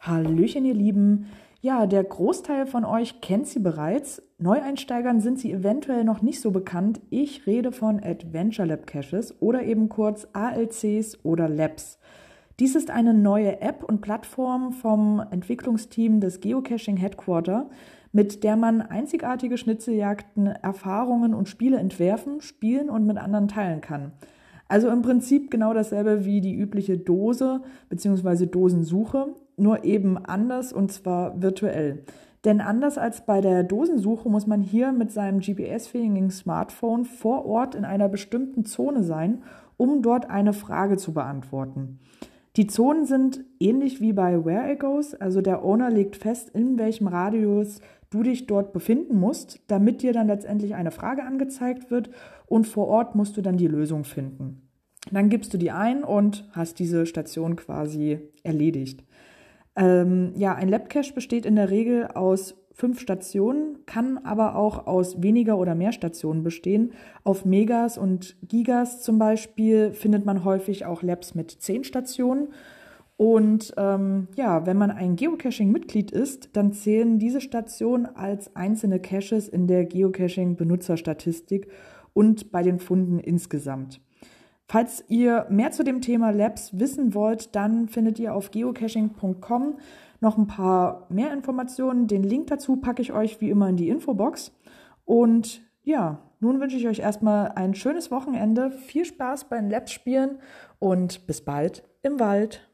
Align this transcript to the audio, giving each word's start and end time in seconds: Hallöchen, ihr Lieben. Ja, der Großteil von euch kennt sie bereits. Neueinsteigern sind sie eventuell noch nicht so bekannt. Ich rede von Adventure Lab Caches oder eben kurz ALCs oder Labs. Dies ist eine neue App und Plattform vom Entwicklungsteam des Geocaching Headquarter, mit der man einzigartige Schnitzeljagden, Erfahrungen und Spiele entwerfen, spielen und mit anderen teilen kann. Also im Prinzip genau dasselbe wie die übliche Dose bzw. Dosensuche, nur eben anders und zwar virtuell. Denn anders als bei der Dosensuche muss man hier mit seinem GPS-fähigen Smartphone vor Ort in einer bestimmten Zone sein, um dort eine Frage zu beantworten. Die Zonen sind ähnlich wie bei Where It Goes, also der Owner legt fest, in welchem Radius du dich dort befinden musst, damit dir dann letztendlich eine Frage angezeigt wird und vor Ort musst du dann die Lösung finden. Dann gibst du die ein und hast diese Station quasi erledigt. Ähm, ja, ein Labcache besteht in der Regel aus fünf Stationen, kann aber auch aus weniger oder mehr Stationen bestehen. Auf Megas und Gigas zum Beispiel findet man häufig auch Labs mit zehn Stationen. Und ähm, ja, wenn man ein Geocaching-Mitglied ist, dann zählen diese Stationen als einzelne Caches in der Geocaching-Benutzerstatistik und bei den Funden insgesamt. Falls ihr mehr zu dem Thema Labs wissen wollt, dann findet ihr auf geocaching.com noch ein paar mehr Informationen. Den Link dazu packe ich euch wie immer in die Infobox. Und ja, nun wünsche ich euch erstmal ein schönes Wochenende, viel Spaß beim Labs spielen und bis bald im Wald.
Hallöchen, 0.00 0.64
ihr 0.64 0.74
Lieben. 0.74 1.26
Ja, 1.60 1.86
der 1.86 2.02
Großteil 2.02 2.66
von 2.66 2.84
euch 2.84 3.20
kennt 3.20 3.46
sie 3.46 3.58
bereits. 3.58 4.22
Neueinsteigern 4.38 5.20
sind 5.20 5.38
sie 5.38 5.52
eventuell 5.52 6.04
noch 6.04 6.22
nicht 6.22 6.40
so 6.40 6.50
bekannt. 6.50 7.00
Ich 7.10 7.46
rede 7.46 7.72
von 7.72 8.02
Adventure 8.02 8.66
Lab 8.66 8.86
Caches 8.86 9.40
oder 9.40 9.62
eben 9.62 9.88
kurz 9.88 10.26
ALCs 10.32 11.24
oder 11.24 11.48
Labs. 11.48 11.98
Dies 12.58 12.74
ist 12.74 12.90
eine 12.90 13.14
neue 13.14 13.60
App 13.60 13.84
und 13.84 14.00
Plattform 14.00 14.72
vom 14.72 15.22
Entwicklungsteam 15.30 16.20
des 16.20 16.40
Geocaching 16.40 16.96
Headquarter, 16.96 17.70
mit 18.12 18.42
der 18.42 18.56
man 18.56 18.80
einzigartige 18.82 19.58
Schnitzeljagden, 19.58 20.46
Erfahrungen 20.46 21.34
und 21.34 21.48
Spiele 21.48 21.76
entwerfen, 21.76 22.40
spielen 22.40 22.90
und 22.90 23.06
mit 23.06 23.18
anderen 23.18 23.46
teilen 23.46 23.80
kann. 23.80 24.12
Also 24.68 24.88
im 24.88 25.02
Prinzip 25.02 25.50
genau 25.50 25.72
dasselbe 25.72 26.24
wie 26.24 26.40
die 26.40 26.54
übliche 26.54 26.98
Dose 26.98 27.62
bzw. 27.88 28.46
Dosensuche, 28.46 29.34
nur 29.56 29.84
eben 29.84 30.18
anders 30.18 30.72
und 30.72 30.92
zwar 30.92 31.40
virtuell. 31.40 32.04
Denn 32.44 32.60
anders 32.60 32.98
als 32.98 33.26
bei 33.26 33.40
der 33.40 33.64
Dosensuche 33.64 34.28
muss 34.28 34.46
man 34.46 34.62
hier 34.62 34.92
mit 34.92 35.10
seinem 35.10 35.40
GPS-fähigen 35.40 36.30
Smartphone 36.30 37.04
vor 37.04 37.46
Ort 37.46 37.74
in 37.74 37.84
einer 37.84 38.08
bestimmten 38.08 38.64
Zone 38.64 39.02
sein, 39.02 39.42
um 39.76 40.02
dort 40.02 40.30
eine 40.30 40.52
Frage 40.52 40.98
zu 40.98 41.12
beantworten. 41.12 41.98
Die 42.58 42.66
Zonen 42.66 43.04
sind 43.04 43.44
ähnlich 43.60 44.00
wie 44.00 44.12
bei 44.12 44.44
Where 44.44 44.72
It 44.72 44.80
Goes, 44.80 45.14
also 45.14 45.40
der 45.40 45.64
Owner 45.64 45.90
legt 45.90 46.16
fest, 46.16 46.50
in 46.50 46.76
welchem 46.76 47.06
Radius 47.06 47.80
du 48.10 48.24
dich 48.24 48.48
dort 48.48 48.72
befinden 48.72 49.16
musst, 49.16 49.60
damit 49.68 50.02
dir 50.02 50.12
dann 50.12 50.26
letztendlich 50.26 50.74
eine 50.74 50.90
Frage 50.90 51.22
angezeigt 51.22 51.92
wird 51.92 52.10
und 52.46 52.66
vor 52.66 52.88
Ort 52.88 53.14
musst 53.14 53.36
du 53.36 53.42
dann 53.42 53.58
die 53.58 53.68
Lösung 53.68 54.02
finden. 54.02 54.68
Dann 55.12 55.28
gibst 55.28 55.54
du 55.54 55.58
die 55.58 55.70
ein 55.70 56.02
und 56.02 56.48
hast 56.50 56.80
diese 56.80 57.06
Station 57.06 57.54
quasi 57.54 58.18
erledigt. 58.42 59.04
Ähm, 59.76 60.32
ja, 60.34 60.56
ein 60.56 60.68
Labcache 60.68 61.14
besteht 61.14 61.46
in 61.46 61.54
der 61.54 61.70
Regel 61.70 62.08
aus 62.08 62.56
fünf 62.78 63.00
Stationen, 63.00 63.84
kann 63.86 64.18
aber 64.18 64.54
auch 64.54 64.86
aus 64.86 65.20
weniger 65.20 65.58
oder 65.58 65.74
mehr 65.74 65.90
Stationen 65.90 66.44
bestehen. 66.44 66.92
Auf 67.24 67.44
Megas 67.44 67.98
und 67.98 68.36
Gigas 68.46 69.02
zum 69.02 69.18
Beispiel 69.18 69.92
findet 69.92 70.24
man 70.24 70.44
häufig 70.44 70.86
auch 70.86 71.02
Labs 71.02 71.34
mit 71.34 71.50
zehn 71.50 71.82
Stationen. 71.82 72.50
Und 73.16 73.74
ähm, 73.76 74.28
ja, 74.36 74.64
wenn 74.64 74.76
man 74.76 74.92
ein 74.92 75.16
Geocaching-Mitglied 75.16 76.12
ist, 76.12 76.50
dann 76.52 76.72
zählen 76.72 77.18
diese 77.18 77.40
Stationen 77.40 78.06
als 78.06 78.54
einzelne 78.54 79.00
Caches 79.00 79.48
in 79.48 79.66
der 79.66 79.84
Geocaching-Benutzerstatistik 79.84 81.66
und 82.14 82.52
bei 82.52 82.62
den 82.62 82.78
Funden 82.78 83.18
insgesamt. 83.18 84.00
Falls 84.70 85.02
ihr 85.08 85.46
mehr 85.48 85.70
zu 85.70 85.82
dem 85.82 86.02
Thema 86.02 86.30
Labs 86.30 86.78
wissen 86.78 87.14
wollt, 87.14 87.56
dann 87.56 87.88
findet 87.88 88.18
ihr 88.18 88.34
auf 88.34 88.50
geocaching.com 88.50 89.78
noch 90.20 90.36
ein 90.36 90.46
paar 90.46 91.06
mehr 91.08 91.32
Informationen. 91.32 92.06
Den 92.06 92.22
Link 92.22 92.48
dazu 92.48 92.76
packe 92.76 93.00
ich 93.00 93.12
euch 93.12 93.40
wie 93.40 93.48
immer 93.48 93.70
in 93.70 93.76
die 93.76 93.88
Infobox. 93.88 94.52
Und 95.06 95.62
ja, 95.84 96.18
nun 96.40 96.60
wünsche 96.60 96.76
ich 96.76 96.86
euch 96.86 96.98
erstmal 96.98 97.52
ein 97.52 97.74
schönes 97.74 98.10
Wochenende, 98.10 98.70
viel 98.70 99.06
Spaß 99.06 99.48
beim 99.48 99.70
Labs 99.70 99.90
spielen 99.90 100.38
und 100.78 101.26
bis 101.26 101.40
bald 101.40 101.84
im 102.02 102.20
Wald. 102.20 102.68